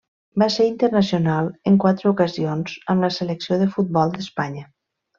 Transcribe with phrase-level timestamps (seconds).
[0.43, 4.69] Va ser internacional en quatre ocasions amb la selecció de futbol d'Espanya.